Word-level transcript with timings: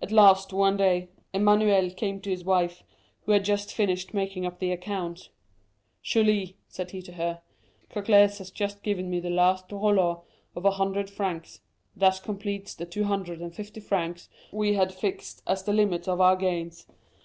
At 0.00 0.12
last, 0.12 0.52
one 0.52 0.76
day, 0.76 1.08
Emmanuel 1.32 1.90
came 1.90 2.20
to 2.20 2.30
his 2.30 2.44
wife, 2.44 2.84
who 3.24 3.32
had 3.32 3.44
just 3.44 3.74
finished 3.74 4.14
making 4.14 4.46
up 4.46 4.60
the 4.60 4.70
accounts. 4.70 5.30
"'Julie,' 6.04 6.56
said 6.68 6.92
he 6.92 7.02
to 7.02 7.14
her, 7.14 7.42
'Cocles 7.88 8.38
has 8.38 8.52
just 8.52 8.84
given 8.84 9.10
me 9.10 9.18
the 9.18 9.28
last 9.28 9.72
rouleau 9.72 10.22
of 10.54 10.64
a 10.64 10.70
hundred 10.70 11.10
francs; 11.10 11.62
that 11.96 12.22
completes 12.22 12.76
the 12.76 12.86
250,000 12.86 13.82
francs 13.84 14.28
we 14.52 14.74
had 14.74 14.94
fixed 14.94 15.42
as 15.48 15.64
the 15.64 15.72
limits 15.72 16.06
of 16.06 16.20
our 16.20 16.36
gains. 16.36 16.86